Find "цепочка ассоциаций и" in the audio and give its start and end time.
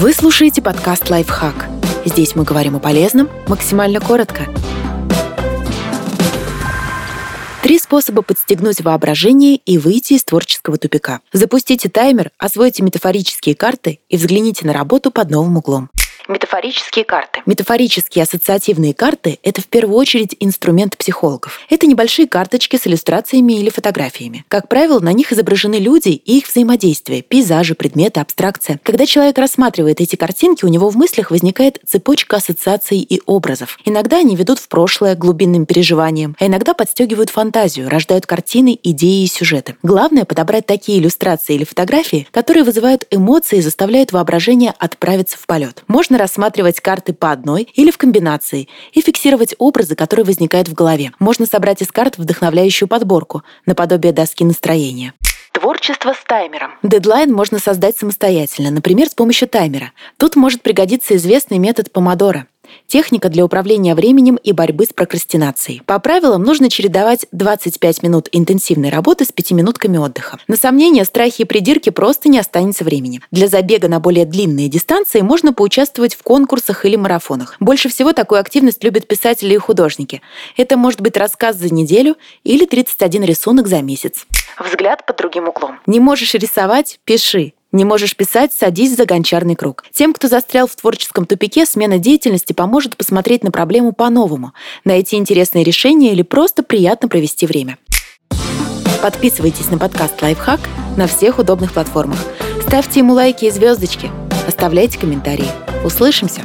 31.86-33.22